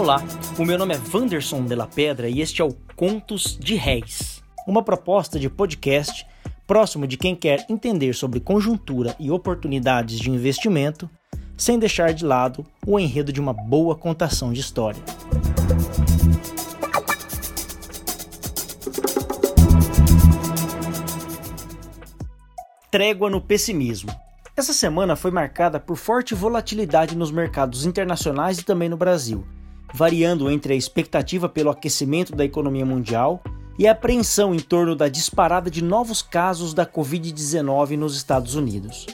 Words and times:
Olá, 0.00 0.24
o 0.58 0.64
meu 0.64 0.78
nome 0.78 0.94
é 0.94 0.96
Vanderson 0.96 1.62
de 1.66 1.74
la 1.74 1.86
Pedra 1.86 2.26
e 2.26 2.40
este 2.40 2.62
é 2.62 2.64
o 2.64 2.72
Contos 2.96 3.54
de 3.60 3.74
Réis, 3.74 4.42
uma 4.66 4.82
proposta 4.82 5.38
de 5.38 5.50
podcast 5.50 6.26
próximo 6.66 7.06
de 7.06 7.18
quem 7.18 7.36
quer 7.36 7.66
entender 7.68 8.14
sobre 8.14 8.40
conjuntura 8.40 9.14
e 9.20 9.30
oportunidades 9.30 10.18
de 10.18 10.30
investimento, 10.30 11.08
sem 11.54 11.78
deixar 11.78 12.14
de 12.14 12.24
lado 12.24 12.64
o 12.86 12.98
enredo 12.98 13.30
de 13.30 13.38
uma 13.42 13.52
boa 13.52 13.94
contação 13.94 14.54
de 14.54 14.60
história. 14.60 15.02
Trégua 22.90 23.28
no 23.28 23.42
pessimismo. 23.42 24.10
Essa 24.56 24.72
semana 24.72 25.14
foi 25.14 25.30
marcada 25.30 25.78
por 25.78 25.96
forte 25.96 26.34
volatilidade 26.34 27.14
nos 27.14 27.30
mercados 27.30 27.84
internacionais 27.84 28.58
e 28.58 28.64
também 28.64 28.88
no 28.88 28.96
Brasil, 28.96 29.44
variando 29.94 30.50
entre 30.50 30.74
a 30.74 30.76
expectativa 30.76 31.48
pelo 31.48 31.70
aquecimento 31.70 32.34
da 32.34 32.44
economia 32.44 32.86
mundial 32.86 33.42
e 33.78 33.88
a 33.88 33.92
apreensão 33.92 34.54
em 34.54 34.58
torno 34.58 34.94
da 34.94 35.08
disparada 35.08 35.70
de 35.70 35.82
novos 35.82 36.20
casos 36.20 36.74
da 36.74 36.84
Covid-19 36.84 37.96
nos 37.96 38.16
Estados 38.16 38.54
Unidos. 38.54 39.06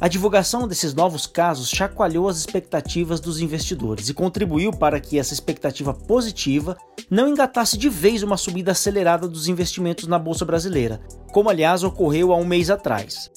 A 0.00 0.08
divulgação 0.08 0.66
desses 0.66 0.94
novos 0.94 1.26
casos 1.26 1.68
chacoalhou 1.68 2.26
as 2.26 2.38
expectativas 2.38 3.20
dos 3.20 3.40
investidores 3.40 4.08
e 4.08 4.14
contribuiu 4.14 4.72
para 4.72 4.98
que 4.98 5.18
essa 5.18 5.34
expectativa 5.34 5.92
positiva 5.92 6.74
não 7.10 7.28
engatasse 7.28 7.76
de 7.76 7.90
vez 7.90 8.22
uma 8.22 8.38
subida 8.38 8.72
acelerada 8.72 9.28
dos 9.28 9.46
investimentos 9.46 10.06
na 10.06 10.18
Bolsa 10.18 10.44
Brasileira, 10.44 11.02
como 11.32 11.50
aliás 11.50 11.84
ocorreu 11.84 12.32
há 12.32 12.36
um 12.36 12.46
mês 12.46 12.70
atrás. 12.70 13.30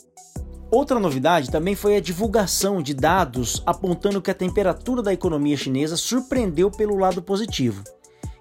Outra 0.74 1.00
novidade 1.00 1.52
também 1.52 1.76
foi 1.76 1.96
a 1.96 2.02
divulgação 2.02 2.82
de 2.82 2.96
dados 2.96 3.62
apontando 3.64 4.20
que 4.20 4.32
a 4.32 4.34
temperatura 4.34 5.04
da 5.04 5.14
economia 5.14 5.56
chinesa 5.56 5.96
surpreendeu 5.96 6.72
pelo 6.72 6.98
lado 6.98 7.22
positivo, 7.22 7.84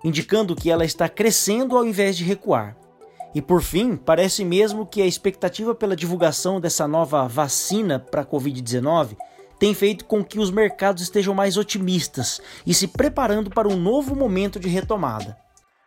indicando 0.03 0.57
que 0.57 0.71
ela 0.71 0.83
está 0.83 1.11
crescendo 1.11 1.77
ao 1.77 1.85
invés 1.85 2.17
de 2.17 2.25
recuar. 2.25 2.75
E 3.35 3.43
por 3.43 3.61
fim, 3.61 3.97
parece 3.97 4.47
mesmo 4.47 4.87
que 4.87 5.03
a 5.03 5.07
expectativa 5.07 5.75
pela 5.75 5.95
divulgação 5.95 6.59
dessa 6.59 6.89
nova 6.89 7.29
vacina 7.29 7.99
para 7.99 8.23
a 8.23 8.27
Covid-19 8.27 9.15
tem 9.59 9.75
feito 9.75 10.07
com 10.07 10.25
que 10.25 10.39
os 10.39 10.51
mercados 10.51 11.03
estejam 11.03 11.35
mais 11.35 11.59
otimistas 11.59 12.41
e 12.67 12.73
se 12.73 12.89
preparando 12.89 13.51
para 13.51 13.69
um 13.69 13.77
novo 13.77 14.17
momento 14.17 14.59
de 14.59 14.71
retomada. 14.71 15.37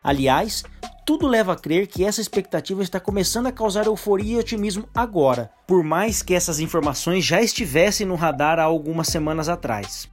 Aliás, 0.04 0.64
tudo 1.06 1.28
leva 1.28 1.54
a 1.54 1.56
crer 1.56 1.86
que 1.86 2.04
essa 2.04 2.20
expectativa 2.20 2.82
está 2.82 3.00
começando 3.00 3.46
a 3.46 3.52
causar 3.52 3.86
euforia 3.86 4.38
e 4.38 4.40
otimismo 4.40 4.90
agora, 4.94 5.52
por 5.68 5.84
mais 5.84 6.24
que 6.24 6.34
essas 6.34 6.60
informações 6.60 7.24
já 7.24 7.40
estivessem 7.44 8.08
no 8.08 8.16
radar 8.16 8.58
há 8.58 8.64
algumas 8.64 9.08
semanas 9.08 9.48
atrás. 9.48 10.10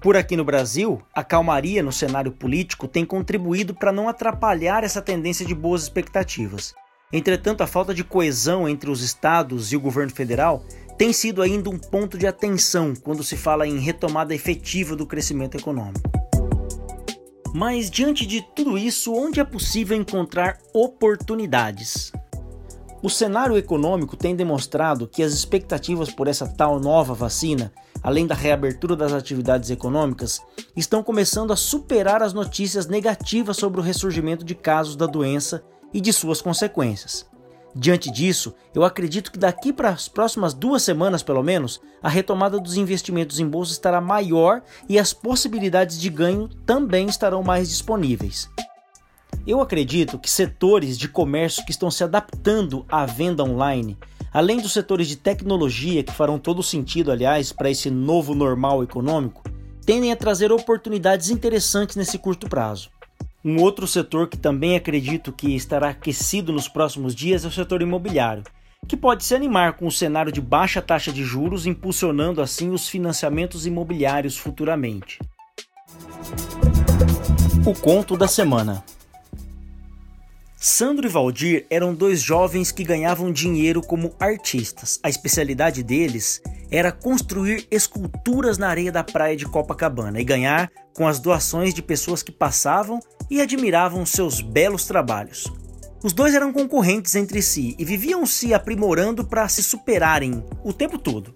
Por 0.00 0.16
aqui 0.16 0.36
no 0.36 0.44
Brasil, 0.44 1.02
a 1.12 1.24
calmaria 1.24 1.82
no 1.82 1.90
cenário 1.90 2.30
político 2.30 2.86
tem 2.86 3.04
contribuído 3.04 3.74
para 3.74 3.90
não 3.90 4.08
atrapalhar 4.08 4.84
essa 4.84 5.02
tendência 5.02 5.44
de 5.44 5.54
boas 5.54 5.82
expectativas. 5.82 6.74
Entretanto, 7.12 7.62
a 7.62 7.66
falta 7.66 7.92
de 7.92 8.04
coesão 8.04 8.68
entre 8.68 8.88
os 8.88 9.02
estados 9.02 9.72
e 9.72 9.76
o 9.76 9.80
governo 9.80 10.12
federal 10.12 10.64
tem 10.96 11.12
sido 11.12 11.42
ainda 11.42 11.68
um 11.68 11.78
ponto 11.78 12.16
de 12.16 12.28
atenção 12.28 12.94
quando 12.94 13.24
se 13.24 13.36
fala 13.36 13.66
em 13.66 13.80
retomada 13.80 14.32
efetiva 14.32 14.94
do 14.94 15.06
crescimento 15.06 15.56
econômico. 15.56 16.19
Mas 17.52 17.90
diante 17.90 18.26
de 18.26 18.42
tudo 18.54 18.78
isso, 18.78 19.12
onde 19.12 19.40
é 19.40 19.44
possível 19.44 19.96
encontrar 19.96 20.58
oportunidades? 20.72 22.12
O 23.02 23.08
cenário 23.08 23.56
econômico 23.56 24.16
tem 24.16 24.36
demonstrado 24.36 25.08
que 25.08 25.22
as 25.22 25.32
expectativas 25.32 26.10
por 26.10 26.28
essa 26.28 26.46
tal 26.46 26.78
nova 26.78 27.14
vacina, 27.14 27.72
além 28.02 28.26
da 28.26 28.34
reabertura 28.34 28.94
das 28.94 29.12
atividades 29.12 29.70
econômicas, 29.70 30.40
estão 30.76 31.02
começando 31.02 31.52
a 31.52 31.56
superar 31.56 32.22
as 32.22 32.32
notícias 32.32 32.86
negativas 32.86 33.56
sobre 33.56 33.80
o 33.80 33.82
ressurgimento 33.82 34.44
de 34.44 34.54
casos 34.54 34.96
da 34.96 35.06
doença 35.06 35.64
e 35.92 36.00
de 36.00 36.12
suas 36.12 36.40
consequências. 36.40 37.29
Diante 37.74 38.10
disso, 38.10 38.52
eu 38.74 38.84
acredito 38.84 39.30
que 39.30 39.38
daqui 39.38 39.72
para 39.72 39.90
as 39.90 40.08
próximas 40.08 40.52
duas 40.52 40.82
semanas, 40.82 41.22
pelo 41.22 41.42
menos, 41.42 41.80
a 42.02 42.08
retomada 42.08 42.58
dos 42.58 42.76
investimentos 42.76 43.38
em 43.38 43.46
bolsa 43.46 43.72
estará 43.72 44.00
maior 44.00 44.62
e 44.88 44.98
as 44.98 45.12
possibilidades 45.12 46.00
de 46.00 46.10
ganho 46.10 46.48
também 46.66 47.06
estarão 47.06 47.42
mais 47.42 47.68
disponíveis. 47.68 48.50
Eu 49.46 49.60
acredito 49.60 50.18
que 50.18 50.30
setores 50.30 50.98
de 50.98 51.08
comércio 51.08 51.64
que 51.64 51.70
estão 51.70 51.90
se 51.90 52.02
adaptando 52.02 52.84
à 52.88 53.06
venda 53.06 53.44
online, 53.44 53.96
além 54.32 54.60
dos 54.60 54.72
setores 54.72 55.08
de 55.08 55.16
tecnologia 55.16 56.02
que 56.02 56.12
farão 56.12 56.38
todo 56.38 56.62
sentido, 56.62 57.10
aliás, 57.10 57.52
para 57.52 57.70
esse 57.70 57.88
novo 57.88 58.34
normal 58.34 58.82
econômico, 58.82 59.42
tendem 59.86 60.12
a 60.12 60.16
trazer 60.16 60.52
oportunidades 60.52 61.30
interessantes 61.30 61.96
nesse 61.96 62.18
curto 62.18 62.48
prazo. 62.48 62.90
Um 63.42 63.56
outro 63.62 63.86
setor 63.86 64.28
que 64.28 64.36
também 64.36 64.76
acredito 64.76 65.32
que 65.32 65.56
estará 65.56 65.90
aquecido 65.90 66.52
nos 66.52 66.68
próximos 66.68 67.14
dias 67.14 67.42
é 67.42 67.48
o 67.48 67.50
setor 67.50 67.80
imobiliário, 67.80 68.44
que 68.86 68.94
pode 68.94 69.24
se 69.24 69.34
animar 69.34 69.78
com 69.78 69.86
o 69.86 69.92
cenário 69.92 70.30
de 70.30 70.42
baixa 70.42 70.82
taxa 70.82 71.10
de 71.10 71.24
juros, 71.24 71.64
impulsionando 71.64 72.42
assim 72.42 72.68
os 72.70 72.86
financiamentos 72.86 73.66
imobiliários 73.66 74.36
futuramente. 74.36 75.18
O 77.66 77.72
conto 77.72 78.14
da 78.14 78.28
semana. 78.28 78.84
Sandro 80.54 81.06
e 81.06 81.08
Valdir 81.08 81.64
eram 81.70 81.94
dois 81.94 82.20
jovens 82.20 82.70
que 82.70 82.84
ganhavam 82.84 83.32
dinheiro 83.32 83.80
como 83.80 84.14
artistas. 84.20 85.00
A 85.02 85.08
especialidade 85.08 85.82
deles 85.82 86.42
era 86.70 86.92
construir 86.92 87.66
esculturas 87.70 88.56
na 88.56 88.68
areia 88.68 88.92
da 88.92 89.02
praia 89.02 89.36
de 89.36 89.46
Copacabana 89.46 90.20
e 90.20 90.24
ganhar 90.24 90.70
com 90.94 91.06
as 91.06 91.18
doações 91.18 91.74
de 91.74 91.82
pessoas 91.82 92.22
que 92.22 92.30
passavam 92.30 93.00
e 93.28 93.40
admiravam 93.40 94.06
seus 94.06 94.40
belos 94.40 94.84
trabalhos. 94.86 95.50
Os 96.02 96.12
dois 96.12 96.34
eram 96.34 96.52
concorrentes 96.52 97.14
entre 97.14 97.42
si 97.42 97.74
e 97.78 97.84
viviam 97.84 98.24
se 98.24 98.54
aprimorando 98.54 99.24
para 99.24 99.48
se 99.48 99.62
superarem 99.62 100.42
o 100.64 100.72
tempo 100.72 100.96
todo. 100.96 101.34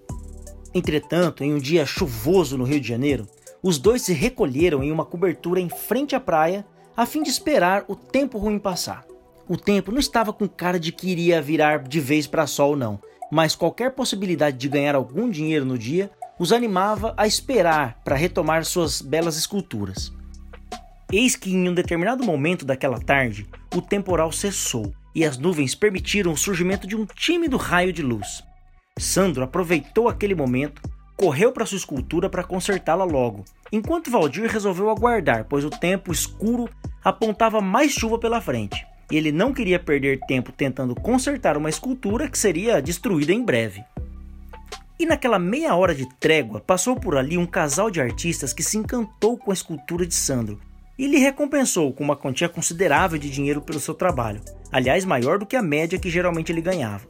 Entretanto, 0.73 1.45
em 1.45 1.53
um 1.53 1.59
dia 1.59 1.85
chuvoso 1.85 2.57
no 2.57 2.65
Rio 2.65 2.81
de 2.81 2.89
Janeiro, 2.89 3.29
os 3.63 3.79
dois 3.79 4.03
se 4.03 4.13
recolheram 4.13 4.83
em 4.83 4.91
uma 4.91 5.05
cobertura 5.05 5.61
em 5.61 5.69
frente 5.69 6.15
à 6.15 6.21
praia 6.21 6.65
a 6.97 7.05
fim 7.07 7.23
de 7.23 7.31
esperar 7.31 7.85
o 7.89 7.97
tempo 7.97 8.39
ruim 8.39 8.59
passar. 8.59 9.05
O 9.47 9.59
tempo 9.59 9.93
não 9.93 9.99
estava 9.99 10.33
com 10.33 10.49
cara 10.49 10.81
de 10.81 10.91
que 10.91 11.11
iria 11.11 11.43
virar 11.43 11.83
de 11.83 12.01
vez 12.01 12.27
para 12.27 12.47
sol, 12.47 12.75
não, 12.75 12.99
mas 13.31 13.55
qualquer 13.55 13.91
possibilidade 13.91 14.57
de 14.57 14.69
ganhar 14.71 14.95
algum 14.95 15.29
dinheiro 15.29 15.67
no 15.67 15.77
dia 15.77 16.11
os 16.39 16.51
animava 16.51 17.13
a 17.15 17.27
esperar 17.27 18.01
para 18.03 18.17
retomar 18.17 18.65
suas 18.65 19.03
belas 19.03 19.37
esculturas. 19.37 20.11
Eis 21.13 21.37
que 21.37 21.53
em 21.53 21.69
um 21.69 21.75
determinado 21.75 22.25
momento 22.25 22.65
daquela 22.65 22.99
tarde, 22.99 23.47
o 23.75 23.83
temporal 23.83 24.33
cessou 24.33 24.95
e 25.15 25.27
as 25.27 25.37
nuvens 25.37 25.75
permitiram 25.75 26.33
o 26.33 26.39
surgimento 26.39 26.87
de 26.87 26.97
um 26.97 27.05
tímido 27.05 27.59
raio 27.59 27.93
de 27.93 28.03
luz. 28.03 28.43
Sandro 28.99 29.45
aproveitou 29.45 30.09
aquele 30.09 30.35
momento, 30.35 30.81
correu 31.19 31.53
para 31.53 31.67
sua 31.67 31.77
escultura 31.77 32.31
para 32.31 32.43
consertá-la 32.43 33.05
logo, 33.05 33.45
enquanto 33.71 34.11
Valdir 34.11 34.51
resolveu 34.51 34.89
aguardar, 34.89 35.45
pois 35.45 35.67
o 35.67 35.71
tempo 35.71 36.11
escuro 36.13 36.67
apontava 37.05 37.61
mais 37.61 37.93
chuva 37.93 38.19
pela 38.19 38.41
frente 38.41 38.87
e 39.15 39.17
ele 39.17 39.31
não 39.31 39.55
queria 39.55 39.79
perder 39.79 40.19
tempo 40.27 40.51
tentando 40.51 40.93
consertar 40.93 41.57
uma 41.57 41.71
escultura 41.71 42.29
que 42.29 42.37
seria 42.37 42.83
destruída 42.83 43.33
em 43.33 43.45
breve. 43.45 43.85
E 44.99 45.07
naquela 45.07 45.39
meia 45.39 45.73
hora 45.77 45.95
de 45.95 46.05
trégua, 46.19 46.59
passou 46.59 46.97
por 46.97 47.17
ali 47.17 47.39
um 47.39 47.47
casal 47.47 47.93
de 47.93 48.01
artistas 48.01 48.53
que 48.53 48.61
se 48.61 48.77
encantou 48.77 49.39
com 49.39 49.53
a 49.53 49.55
escultura 49.55 50.05
de 50.05 50.15
Sandro 50.17 50.59
e 50.99 51.07
lhe 51.07 51.19
recompensou 51.19 51.93
com 51.93 52.03
uma 52.03 52.17
quantia 52.17 52.49
considerável 52.49 53.17
de 53.17 53.31
dinheiro 53.31 53.63
pelo 53.63 53.79
seu 53.79 53.95
trabalho, 53.95 54.43
aliás, 54.73 55.05
maior 55.05 55.39
do 55.39 55.47
que 55.47 55.55
a 55.55 55.63
média 55.63 55.97
que 55.97 56.11
geralmente 56.11 56.51
ele 56.51 56.61
ganhava. 56.61 57.07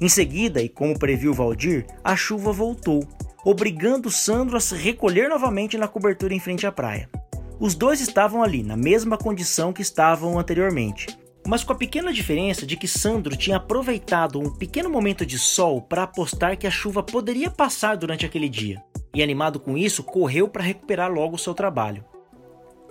Em 0.00 0.08
seguida, 0.08 0.62
e 0.62 0.68
como 0.68 0.96
previu 0.96 1.34
Valdir, 1.34 1.84
a 2.04 2.14
chuva 2.14 2.52
voltou, 2.52 3.04
obrigando 3.44 4.08
Sandro 4.08 4.56
a 4.56 4.60
se 4.60 4.76
recolher 4.76 5.28
novamente 5.28 5.76
na 5.76 5.88
cobertura 5.88 6.32
em 6.32 6.38
frente 6.38 6.64
à 6.64 6.70
praia. 6.70 7.10
Os 7.58 7.74
dois 7.74 8.00
estavam 8.00 8.40
ali, 8.40 8.62
na 8.62 8.76
mesma 8.76 9.18
condição 9.18 9.72
que 9.72 9.82
estavam 9.82 10.38
anteriormente, 10.38 11.08
mas 11.46 11.64
com 11.64 11.72
a 11.72 11.76
pequena 11.76 12.12
diferença 12.12 12.66
de 12.66 12.76
que 12.76 12.86
Sandro 12.86 13.36
tinha 13.36 13.56
aproveitado 13.56 14.38
um 14.38 14.50
pequeno 14.50 14.90
momento 14.90 15.24
de 15.24 15.38
sol 15.38 15.80
para 15.80 16.02
apostar 16.02 16.56
que 16.56 16.66
a 16.66 16.70
chuva 16.70 17.02
poderia 17.02 17.50
passar 17.50 17.96
durante 17.96 18.26
aquele 18.26 18.48
dia, 18.48 18.82
e 19.14 19.22
animado 19.22 19.58
com 19.58 19.76
isso, 19.76 20.02
correu 20.02 20.48
para 20.48 20.62
recuperar 20.62 21.10
logo 21.10 21.38
seu 21.38 21.54
trabalho. 21.54 22.04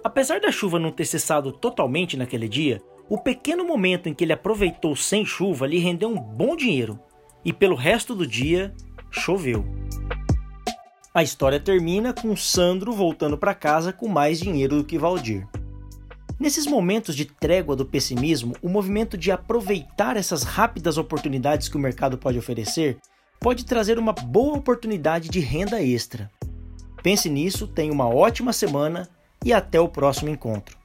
Apesar 0.03 0.39
da 0.39 0.51
chuva 0.51 0.79
não 0.79 0.91
ter 0.91 1.05
cessado 1.05 1.51
totalmente 1.51 2.17
naquele 2.17 2.47
dia, 2.47 2.81
o 3.09 3.17
pequeno 3.17 3.65
momento 3.65 4.07
em 4.07 4.13
que 4.13 4.23
ele 4.23 4.33
aproveitou 4.33 4.95
sem 4.95 5.25
chuva 5.25 5.67
lhe 5.67 5.79
rendeu 5.79 6.09
um 6.09 6.19
bom 6.19 6.55
dinheiro, 6.55 6.99
e 7.43 7.51
pelo 7.51 7.75
resto 7.75 8.13
do 8.13 8.25
dia 8.25 8.73
choveu. 9.09 9.65
A 11.13 11.23
história 11.23 11.59
termina 11.59 12.13
com 12.13 12.35
Sandro 12.35 12.93
voltando 12.93 13.37
para 13.37 13.55
casa 13.55 13.91
com 13.91 14.07
mais 14.07 14.39
dinheiro 14.39 14.77
do 14.77 14.83
que 14.83 14.97
Valdir. 14.97 15.47
Nesses 16.39 16.65
momentos 16.65 17.17
de 17.17 17.25
trégua 17.25 17.75
do 17.75 17.85
pessimismo, 17.85 18.55
o 18.61 18.69
movimento 18.69 19.17
de 19.17 19.29
aproveitar 19.29 20.15
essas 20.15 20.43
rápidas 20.43 20.97
oportunidades 20.97 21.67
que 21.67 21.75
o 21.75 21.79
mercado 21.79 22.17
pode 22.17 22.39
oferecer 22.39 22.97
pode 23.41 23.65
trazer 23.65 23.99
uma 23.99 24.13
boa 24.13 24.57
oportunidade 24.57 25.27
de 25.27 25.41
renda 25.41 25.83
extra. 25.83 26.31
Pense 27.03 27.29
nisso, 27.29 27.67
tenha 27.67 27.91
uma 27.91 28.07
ótima 28.07 28.53
semana 28.53 29.09
e 29.43 29.51
até 29.51 29.81
o 29.81 29.89
próximo 29.89 30.29
encontro. 30.29 30.78